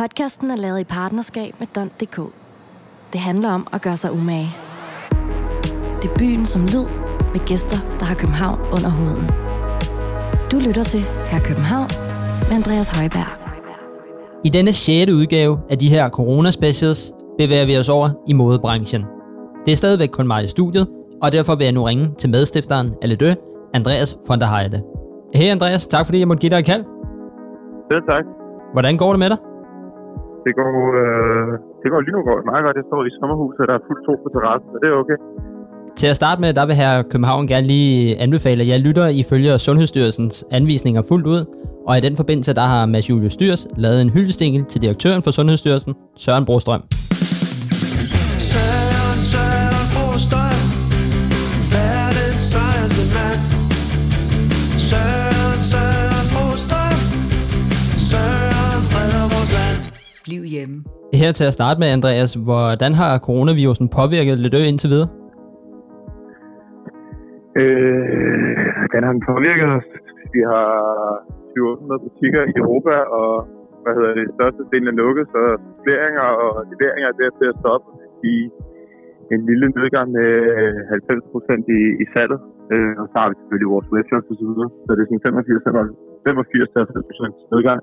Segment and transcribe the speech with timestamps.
[0.00, 2.16] Podcasten er lavet i partnerskab med Don.dk.
[3.12, 4.48] Det handler om at gøre sig umage.
[6.02, 6.86] Det er byen som lyd,
[7.32, 9.26] med gæster, der har København under huden.
[10.52, 11.88] Du lytter til Her København
[12.48, 13.30] med Andreas Højberg.
[14.44, 15.12] I denne 6.
[15.12, 19.04] udgave af de her corona-specials bevæger vi os over i modebranchen.
[19.66, 20.88] Det er stadigvæk kun mig i studiet,
[21.22, 23.34] og derfor vil jeg nu ringe til medstifteren af Ledø,
[23.74, 24.82] Andreas von der Heide.
[25.34, 26.84] Hej Andreas, tak fordi jeg måtte give dig et kald.
[27.90, 28.24] Selv tak.
[28.72, 29.38] Hvordan går det med dig?
[30.46, 30.72] Det går,
[31.02, 31.50] øh,
[31.82, 32.76] det går lige nu går meget godt.
[32.80, 35.18] Jeg står i sommerhuset, der er fuldt to på terrassen, så det er okay.
[36.00, 39.58] Til at starte med, der vil her København gerne lige anbefale, at jeg lytter ifølge
[39.58, 41.42] Sundhedsstyrelsens anvisninger fuldt ud,
[41.88, 45.30] og i den forbindelse, der har Mads Julius Styrs lavet en hyldestingel til direktøren for
[45.30, 46.82] Sundhedsstyrelsen, Søren Brostrøm.
[61.22, 65.10] Her til at starte med, Andreas, hvordan har coronavirusen påvirket Ledø indtil videre?
[67.62, 68.54] Øh,
[68.92, 69.88] den har den påvirket os.
[70.34, 70.68] Vi har
[71.54, 73.30] 700 butikker i Europa, og
[73.82, 77.58] hvad hedder det, største delen er lukket, så suppleringer og leveringer er der til at
[77.62, 77.86] stoppe
[78.32, 78.36] i
[79.34, 80.30] en lille nedgang med
[80.90, 82.40] 90 procent i, i salget.
[82.72, 84.70] Øh, og så har vi selvfølgelig vores webshops og så videre.
[84.84, 85.64] Så det er sådan 85,
[86.26, 87.80] 85 procent nedgang.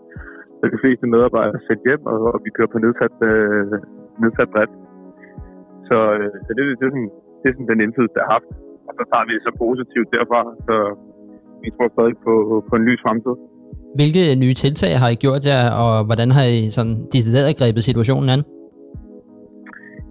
[0.62, 3.64] Så de fleste medarbejdere er sendt hjem, og, og vi kører på nedsat, øh,
[4.24, 4.76] nedsat drift.
[5.88, 7.10] Så, øh, så det, det, er sådan,
[7.40, 8.50] det er sådan den indflydelse, der har haft.
[8.88, 10.42] Og så tager vi det så positivt derfra.
[10.68, 10.76] Så
[11.64, 12.34] vi tror stadig på,
[12.70, 13.36] på en lys fremtid.
[14.00, 18.30] Hvilke nye tiltag har I gjort jer, og hvordan har I sådan decideret grebet situationen
[18.36, 18.42] an?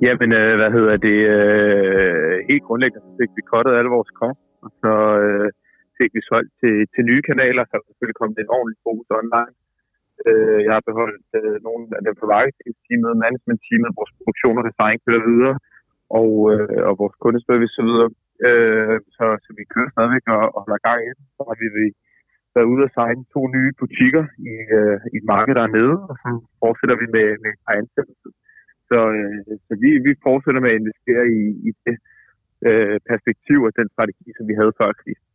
[0.07, 1.19] Jamen, øh, hvad hedder det?
[1.37, 4.93] Øh, helt grundlæggende så fik vi kottet alle vores kost, og så
[5.25, 5.47] øh,
[5.99, 9.55] fik vi solgt til, til nye kanaler, så der selvfølgelig kommet en ordentlig fokus online.
[10.29, 14.97] Øh, jeg har beholdt øh, nogle af dem på marketingteamet, managementteamet, vores produktion og design
[15.07, 15.57] kører videre,
[16.21, 18.09] og, øh, og vores kundeservice så videre.
[18.47, 21.25] Øh, så, så vi kører stadigvæk og, og holder gang i det.
[21.37, 21.69] Så har vi
[22.55, 26.29] været ude og signe to nye butikker i, øh, i et marked dernede, og så
[26.63, 28.31] fortsætter vi med, med et par ansættelser.
[28.89, 31.97] Så, øh, så vi, vi fortsætter med at investere i, i det
[32.69, 35.30] øh, perspektiv og den strategi, som vi havde før krisen.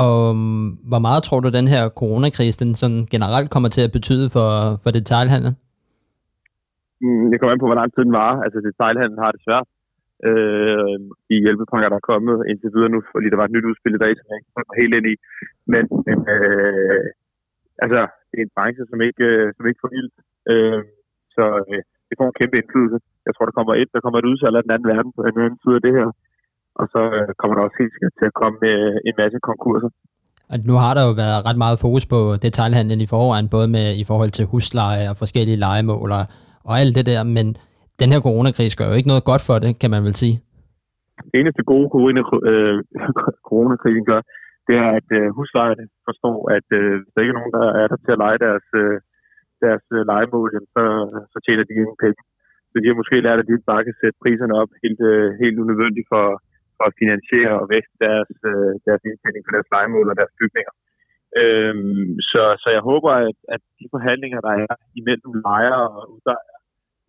[0.00, 3.94] Og um, hvor meget tror du, den her coronakrise den sådan generelt kommer til at
[3.98, 4.48] betyde for,
[4.82, 5.54] for detailhandlen?
[7.02, 8.32] Mm, det kommer an på, hvor lang tid den var.
[8.44, 9.68] Altså detailhandlen har det svært.
[10.28, 10.96] Øh,
[11.28, 14.02] de hjælpepakker, der er kommet indtil videre nu, fordi der var et nyt udspil i
[14.04, 15.14] dag, som jeg ikke helt ind i.
[15.72, 17.04] Men, men øh,
[17.84, 20.10] altså, det er en branche, som ikke, øh, som ikke får ild.
[20.52, 20.80] Øh,
[21.36, 22.98] så øh, det får en kæmpe indflydelse.
[23.26, 25.44] Jeg tror, der kommer et, der kommer et udsalg af den anden verden på den
[25.46, 26.08] anden side af det her.
[26.80, 29.90] Og så øh, kommer der også helt sikkert til at komme øh, en masse konkurser.
[30.52, 33.86] Og nu har der jo været ret meget fokus på detailhandlen i forvejen, både med
[34.02, 36.24] i forhold til husleje og forskellige legemål og,
[36.68, 37.46] og alt det der, men
[38.00, 40.36] den her coronakrise gør jo ikke noget godt for det, kan man vel sige.
[41.30, 42.76] Det eneste gode corona, øh,
[43.48, 44.20] coronakrisen gør,
[44.68, 47.86] det er, at øh, huslejerne forstår, at øh, hvis der ikke er nogen, der er
[47.92, 48.96] der til at lege deres, øh,
[49.64, 50.84] deres øh, legemål, så,
[51.32, 52.20] så tjener de ingen penge.
[52.70, 55.58] Så de har måske lært, at de bare kan sætte priserne op helt, øh, helt
[55.62, 56.24] unødvendigt for,
[56.78, 60.74] for at finansiere og vækste deres, øh, deres indtjening på deres legemål og deres bygninger.
[61.40, 66.58] Øhm, så, så jeg håber, at, at de forhandlinger, der er imellem lejere og udlejere,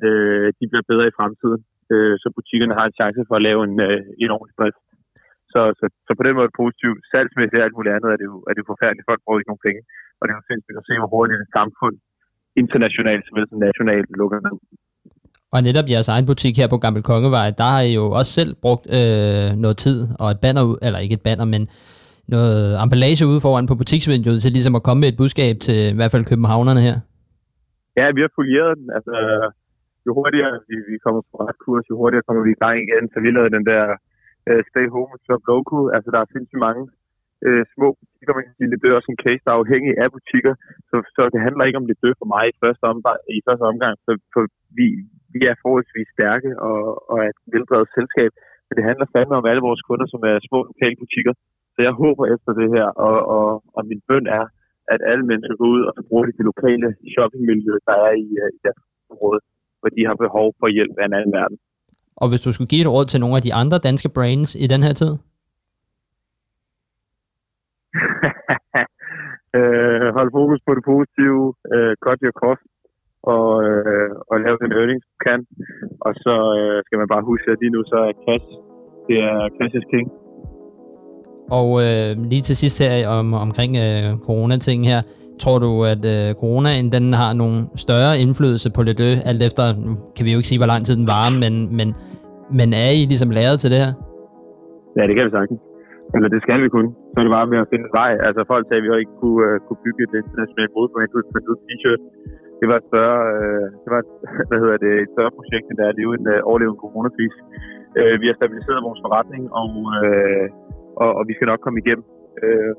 [0.06, 1.62] øh, de bliver bedre i fremtiden,
[1.94, 4.82] øh, så butikkerne har en chance for at lave en, øh, en ordentlig drift.
[5.54, 7.00] Så, så, så på den måde er det positivt.
[7.12, 9.10] Salgsmæssigt og alt muligt andet er det jo, er det jo forfærdeligt.
[9.10, 9.82] Folk bruger ikke nogen penge.
[10.18, 11.96] Og det er jo sindssygt at se, hvor hurtigt et samfund
[12.62, 14.58] internationalt såvel som nationalt lukker ned.
[15.54, 18.52] Og netop jeres egen butik her på Gammel Kongevej, der har I jo også selv
[18.64, 21.64] brugt øh, noget tid og et banner ud, eller ikke et banner, men
[22.36, 25.98] noget emballage ude foran på butiksvinduet til ligesom at komme med et budskab til i
[26.00, 26.96] hvert fald københavnerne her.
[28.00, 28.88] Ja, vi har folieret den.
[28.98, 29.14] Altså,
[30.06, 33.04] jo hurtigere vi, vi kommer på ret kurs, jo hurtigere kommer vi i gang igen.
[33.12, 33.84] Så vi lavede den der
[34.50, 35.82] uh, Stay Home Shop Local.
[35.96, 36.84] Altså, der er sindssygt mange
[37.48, 40.10] øh, små butikker, man kan sige, det er også en case, der er afhængig af
[40.16, 40.54] butikker.
[40.90, 43.20] Så, så det handler ikke om det dør for mig i første omgang.
[43.38, 44.42] I første omgang så, for
[44.78, 44.88] vi,
[45.34, 46.80] vi er forholdsvis stærke og,
[47.10, 48.32] og er et veldrevet selskab.
[48.68, 51.34] Men det handler fandme om alle vores kunder, som er små lokale butikker.
[51.76, 53.48] Så jeg håber efter det her, og, og,
[53.78, 54.46] og min bøn er,
[54.94, 58.50] at alle mennesker går ud og så bruger det lokale shoppingmiljø, der er i, øh,
[58.58, 58.80] i deres
[59.14, 59.40] område,
[59.80, 61.58] hvor de har behov for hjælp af en anden verden.
[62.22, 64.68] Og hvis du skulle give et råd til nogle af de andre danske brands i
[64.74, 65.14] den her tid?
[69.58, 71.44] Øh, hold fokus på det positive,
[71.74, 72.66] øh, cut your cost,
[73.36, 75.40] og, øh, og lave den earnings, du kan.
[76.06, 78.48] Og så øh, skal man bare huske, at lige nu så er cash,
[79.08, 80.08] det er cash is king.
[81.60, 85.02] Og øh, lige til sidst her om, omkring øh, corona-ting her,
[85.44, 89.92] tror du, at øh, coronaen den har nogle større indflydelse på Ledø, alt efter, nu
[90.16, 91.88] kan vi jo ikke sige, hvor lang tid den varer, men, men,
[92.60, 93.92] men er I ligesom læret til det her?
[94.98, 95.60] Ja, det kan vi sagtens.
[96.16, 96.92] Eller det skal vi kunne.
[97.12, 98.12] Så er det bare med at finde en vej.
[98.28, 101.26] Altså folk sagde, at vi jo ikke kunne, uh, kunne bygge et internationalt modbrand ud
[101.34, 102.02] med en t-shirt.
[102.60, 104.12] Det var et større, uh, det var et,
[104.50, 106.82] hvad hedder det, et større projekt, end der er at øh, leve en uh, en
[106.84, 107.36] coronakris.
[108.00, 110.46] Uh, vi har stabiliseret vores forretning, og, uh,
[111.04, 112.06] og, og vi skal nok komme igennem.
[112.46, 112.72] Uh,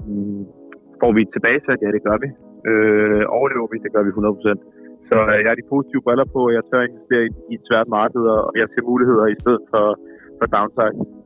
[1.00, 2.28] får vi tilbage Ja, det gør vi.
[2.70, 3.76] Uh, overlever vi?
[3.84, 5.08] Det gør vi 100%.
[5.08, 7.88] Så uh, jeg har de positive briller på, jeg tør investere i, i et svært
[7.98, 9.86] marked, og jeg ser muligheder i stedet for,
[10.38, 11.19] for downside.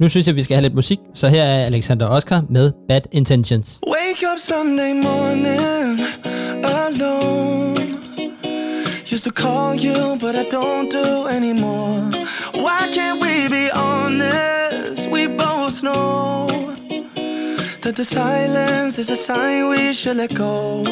[0.00, 3.00] Nu synes jeg, vi skal have lidt musik, så her er Alexander Oscar med Bad
[3.12, 3.80] Intentions.
[3.86, 6.00] Wake up Sunday morning
[6.64, 7.98] alone.
[9.12, 12.10] Used to call you, but I don't do anymore.
[12.54, 15.08] Why can't we be honest?
[15.14, 16.48] We both know
[17.82, 20.82] that the silence is a sign we should let go.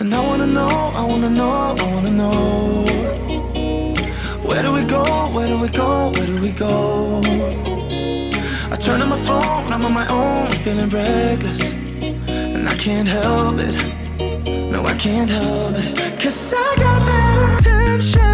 [0.00, 3.33] And I wanna know, I wanna know, I wanna know.
[4.54, 5.02] Where do we go?
[5.32, 6.10] Where do we go?
[6.10, 7.20] Where do we go?
[8.70, 11.72] I turn on my phone, I'm on my own, feeling reckless.
[12.28, 13.74] And I can't help it.
[14.70, 16.20] No, I can't help it.
[16.20, 18.33] Cause I got bad intentions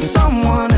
[0.00, 0.73] someone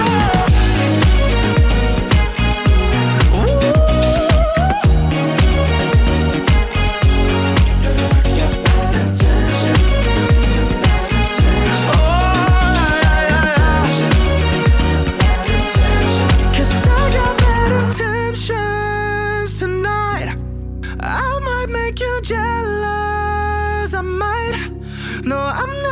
[16.55, 20.29] Cause I got bad intentions tonight.
[20.99, 23.93] I might make you jealous.
[23.93, 24.71] I might.
[25.25, 25.86] No, I'm not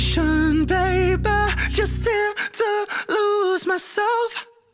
[0.00, 1.40] conversation, baby.
[1.78, 2.70] Just here to
[3.16, 4.30] lose myself.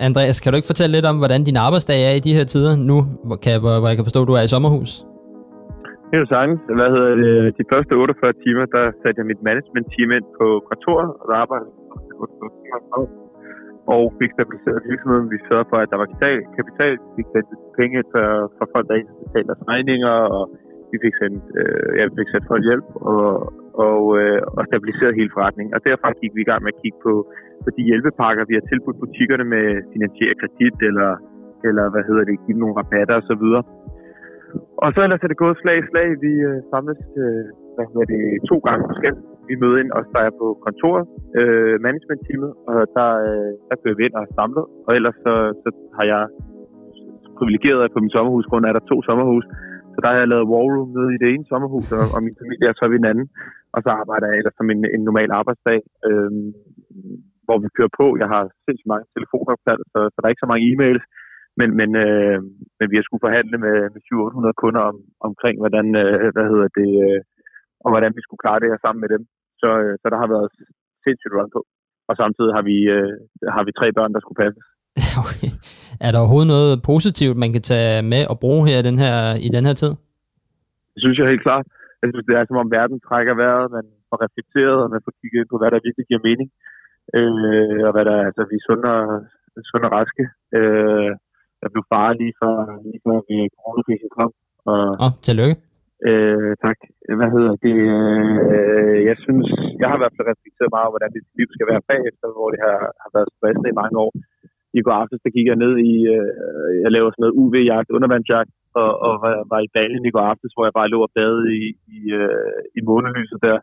[0.08, 2.72] Andreas, kan du ikke fortælle lidt om, hvordan din arbejdsdag er i de her tider
[2.90, 4.90] nu, hvor, kan, hvor, hvor jeg kan forstå, at du er i sommerhus?
[6.08, 6.60] Det er jo sagtens.
[6.78, 7.32] Hvad hedder det?
[7.60, 11.70] De første 48 timer, der satte jeg mit management-team ind på kontoret, og der arbejdede
[11.70, 11.84] jeg
[12.24, 13.10] 48 timer om dagen.
[13.94, 15.26] og fik stabiliseret virksomheden.
[15.34, 16.92] Vi sørgede for, at der var kapital, kapital.
[17.04, 17.28] vi fik
[17.78, 20.42] penge for, for folk, der ikke betalte deres regninger, og
[20.92, 23.26] vi fik sendt, øh, ja, vi fik sat folk hjælp og,
[23.86, 25.74] og, øh, og stabiliseret hele forretningen.
[25.76, 27.12] Og derfra gik vi i gang med at kigge på,
[27.64, 31.10] på de hjælpepakker, vi har tilbudt butikkerne med finansiere kredit, eller,
[31.68, 33.44] eller hvad hedder det, give dem nogle rabatter osv.
[34.84, 36.08] Og så ellers er det gået slag i slag.
[36.24, 37.44] Vi øh, samles øh,
[37.76, 39.18] hvad hedder det, to gange på skæld.
[39.48, 41.04] Vi møder ind, og der er på kontoret,
[41.40, 44.36] øh, management-teamet, og der, øh, der kører vi ind og samler.
[44.38, 44.64] samlet.
[44.86, 46.22] Og ellers så, så har jeg
[47.38, 49.44] privilegeret, at på min sommerhusgrund er der to sommerhus.
[49.96, 52.36] Så der har jeg lavet war room nede i det ene sommerhus, og, og min
[52.42, 53.28] familie er så ved den anden.
[53.74, 56.30] Og så arbejder jeg ellers som en, en normal arbejdsdag, øh,
[57.46, 58.06] hvor vi kører på.
[58.22, 61.04] Jeg har sindssygt mange telefonopkald, så, så der er ikke så mange e-mails.
[61.60, 62.38] Men, men, øh,
[62.78, 64.96] men vi har skulle forhandle med, med 700-800 kunder om,
[65.28, 67.20] omkring, hvordan, øh, hvad hedder det, øh,
[67.84, 69.22] og hvordan vi skulle klare det her sammen med dem.
[69.60, 70.48] Så, øh, så der har været
[71.04, 71.60] sindssygt run på.
[72.08, 73.12] og samtidig har vi, øh,
[73.56, 74.66] har vi tre børn, der skulle passes.
[75.22, 75.50] Okay.
[76.04, 79.16] Er der overhovedet noget positivt, man kan tage med og bruge her i den her,
[79.46, 79.92] i den her tid?
[80.92, 81.66] Det synes jeg helt klart.
[82.00, 85.12] Jeg synes, det er som om verden trækker vejret, man får reflekteret, og man får
[85.18, 86.48] kigget ind på, hvad der virkelig giver mening.
[87.18, 89.06] Øh, og hvad der, altså, vi er sunde og,
[89.68, 90.24] sunde og raske.
[90.58, 91.10] Øh,
[91.62, 94.30] jeg blev far lige før, lige før vi coronakrisen kom.
[94.72, 95.56] Og, oh, tillykke.
[96.08, 96.78] Øh, tak.
[97.20, 97.76] Hvad hedder det?
[98.54, 99.46] Øh, jeg synes,
[99.80, 102.48] jeg har i hvert fald reflekteret meget over, hvordan mit liv skal være bagefter, hvor
[102.52, 104.12] det har, har været stressende i mange år.
[104.78, 106.30] I går aftes, der gik jeg ned i, øh,
[106.84, 108.52] jeg laver sådan noget UV-jagt, undervandsjagt,
[108.82, 111.46] og, og var, var i Balien i går aftes, hvor jeg bare lå og badede
[111.60, 111.62] i,
[111.96, 113.58] i, øh, i månelyset der,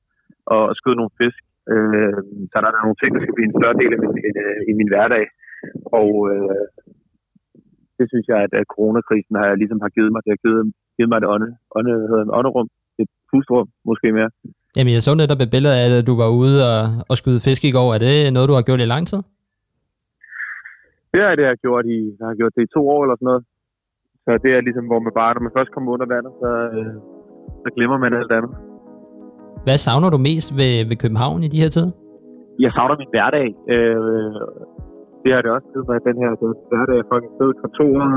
[0.54, 1.42] og skød nogle fisk.
[1.74, 2.20] Øh,
[2.52, 4.74] så der er nogle ting, der skal blive en større del af min, øh, i
[4.80, 5.26] min hverdag.
[6.00, 6.66] Og øh,
[7.98, 10.22] det synes jeg, at, at coronakrisen har ligesom har givet mig.
[10.26, 10.62] Det har givet,
[10.98, 12.68] givet mig et ånde, ånde, hedder en ånderum,
[13.02, 14.30] et pustrum måske mere.
[14.78, 17.62] Jamen, jeg så netop et billede af, at du var ude og, og skyde fisk
[17.70, 17.88] i går.
[17.96, 19.22] Er det noget, du har gjort i lang tid?
[21.14, 23.18] Det er det, jeg har gjort i, jeg har gjort det i to år eller
[23.18, 23.44] sådan noget.
[24.26, 26.94] Så det er ligesom, hvor man bare, når man først kommer under vandet, så, øh,
[27.64, 28.52] så glemmer man alt andet.
[29.66, 31.92] Hvad savner du mest ved, ved København i de her tider?
[32.64, 33.48] Jeg savner min hverdag.
[33.74, 33.98] Øh,
[35.24, 36.32] det har det også tid med den her
[36.70, 36.96] hverdag.
[37.02, 38.14] Jeg fucking sidder på kontoret,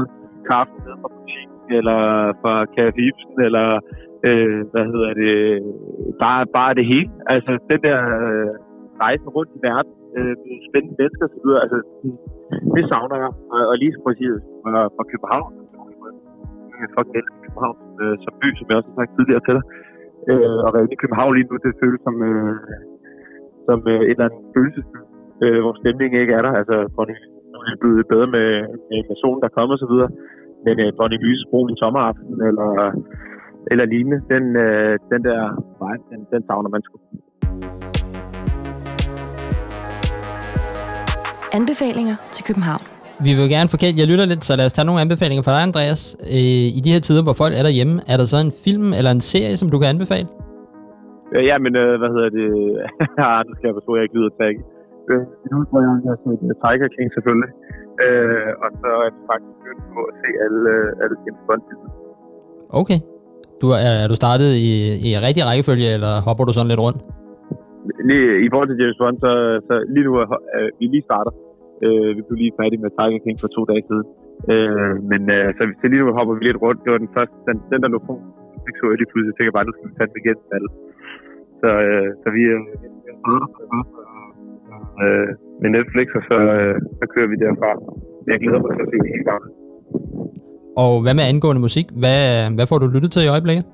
[0.51, 2.01] kaffe nede fra butikken, eller
[2.41, 3.69] fra Café Ibsen, eller
[4.29, 5.35] øh, hvad hedder det,
[6.23, 7.11] bare, bare det hele.
[7.35, 8.51] Altså den der øh,
[9.05, 10.35] rejsen rundt i verden, øh,
[10.69, 11.79] spændende mennesker osv., altså
[12.75, 13.31] det savner jeg.
[13.55, 15.51] Og, og lige så præcis fra, fra København.
[16.81, 19.65] Jeg fucking elsker København øh, som by, som jeg også har sagt tidligere til dig.
[20.31, 22.55] Øh, og være i København lige nu, det føles som, øh,
[23.67, 25.01] som øh, et eller andet følelsesby,
[25.45, 26.53] øh, hvor stemningen ikke er der.
[26.61, 27.19] Altså, Bonnie
[27.73, 28.49] er blevet bedre med,
[28.89, 29.95] med, med solen, der kommer osv.,
[30.67, 32.71] men øh, Bonnie Lyses brun i sommeraften, eller,
[33.71, 35.41] eller lignende, den, øh, den der
[35.83, 36.97] vej, den, den savner man sgu.
[41.53, 42.83] Anbefalinger til København.
[43.25, 45.53] Vi vil jo gerne forkæle, jeg lytter lidt, så lad os tage nogle anbefalinger fra
[45.57, 46.03] dig, Andreas.
[46.35, 49.11] Øh, I de her tider, hvor folk er derhjemme, er der så en film eller
[49.19, 50.27] en serie, som du kan anbefale?
[51.35, 52.47] Ja, ja men øh, hvad hedder det?
[53.21, 54.33] ja, nu skal jeg forstå, at jeg ikke lyder.
[55.11, 55.23] Øh,
[55.53, 57.51] nu tror jeg, jeg har set Tiger King selvfølgelig.
[58.05, 60.73] Øh, og så er det faktisk begyndt på at se alle,
[61.03, 61.63] alle James bond.
[62.81, 62.99] Okay.
[63.61, 64.71] Du, er, er du startet i,
[65.09, 67.01] i rigtig rækkefølge, eller hopper du sådan lidt rundt?
[68.09, 69.33] Lige, øh, I forhold til James Bond, så,
[69.69, 71.33] så lige nu er øh, vi lige starter.
[71.85, 74.07] Øh, vi blev lige færdige med Tiger King for to dage siden.
[74.53, 76.81] Øh, men øh, så, så lige nu hopper vi lidt rundt.
[76.85, 78.15] Det var den første, den, den der lå på.
[78.65, 79.31] Det så jeg lige pludselig.
[79.33, 80.39] Jeg tænker bare, nu skal vi tage den igen.
[80.55, 80.69] Alle.
[81.61, 82.61] Så, øh, så vi øh,
[83.31, 83.43] øh,
[85.03, 85.29] øh,
[85.63, 87.71] med Netflix, og så, øh, så kører vi derfra.
[88.31, 89.51] Jeg glæder mig til at se det hele gangen.
[90.83, 91.87] Og hvad med angående musik?
[92.03, 92.21] Hvad,
[92.57, 93.65] hvad får du lyttet til i øjeblikket?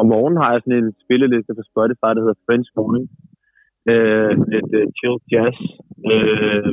[0.00, 3.06] Om morgenen har jeg sådan en spilleliste på Spotify, der hedder French Morning.
[3.92, 5.56] Øh, lidt uh, chill jazz.
[6.12, 6.68] Øh,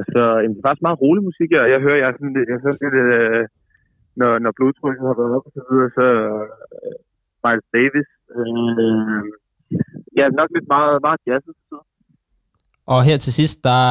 [0.00, 2.58] altså, en, det er faktisk meget rolig musik, jeg, jeg hører, jeg, sådan, lidt- jeg
[2.60, 3.42] sådan lidt, øh,
[4.20, 6.06] når, når blodtrykket har været op og så videre, så
[6.78, 6.96] øh,
[7.44, 8.08] Miles Davis.
[8.36, 9.22] Øh,
[10.18, 11.44] ja, nok lidt meget, meget jazz.
[11.70, 11.78] Så.
[12.92, 13.82] Og her til sidst, der,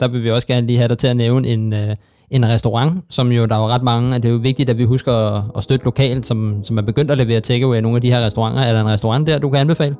[0.00, 1.92] der vil vi også gerne lige have dig til at nævne en, øh,
[2.36, 4.86] en restaurant, som jo der var ret mange, og det er jo vigtigt, at vi
[4.94, 8.04] husker at, at støtte lokalt, som, som er begyndt at levere takeaway i nogle af
[8.04, 8.60] de her restauranter.
[8.68, 9.94] Er der en restaurant der, du kan anbefale?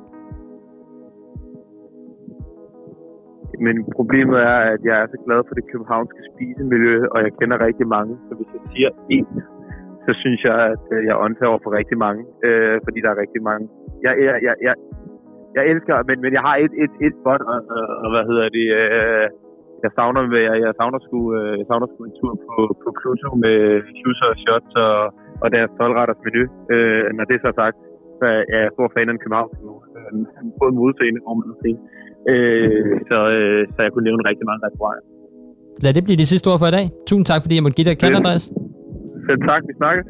[3.65, 7.57] Men problemet er, at jeg er så glad for det københavnske spisemiljø, og jeg kender
[7.67, 8.13] rigtig mange.
[8.27, 9.27] Så hvis jeg siger en,
[10.05, 13.19] så synes jeg, at øh, jeg åndtager over for rigtig mange, øh, fordi der er
[13.23, 13.65] rigtig mange.
[14.05, 14.75] Jeg, jeg, jeg, jeg,
[15.55, 18.47] jeg elsker, men, men jeg har et, et, et spot, og, og, og hvad hedder
[18.57, 19.27] det, øh,
[19.85, 23.29] jeg savner, jeg, jeg savner sgu, øh, jeg savner sgu en tur på, på Pluto
[23.43, 23.57] med
[23.99, 24.95] juicer og shots og,
[25.43, 26.43] og deres 12-retters menu.
[26.73, 27.77] Øh, når det er så sagt,
[28.19, 28.25] så
[28.55, 29.71] er jeg stor fan af København nu.
[29.97, 30.11] Øh,
[30.61, 31.79] både modseende og medscene.
[32.31, 35.05] Øh, så, øh, så jeg kunne nævne rigtig mange restauranter.
[35.85, 36.85] Lad det blive de sidste ord for i dag.
[37.09, 38.19] Tusind tak, fordi jeg måtte give dig et kald, Ja.
[38.21, 38.43] Andreas.
[39.27, 40.05] Selv tak, vi snakkes.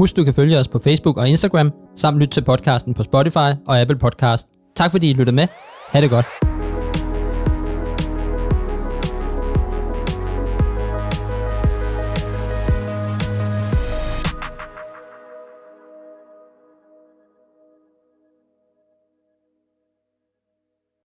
[0.00, 1.68] Husk, du kan følge os på Facebook og Instagram,
[2.02, 4.44] samt lytte til podcasten på Spotify og Apple Podcast.
[4.80, 5.46] Tak fordi I lyttede med.
[5.92, 6.51] Ha' det godt.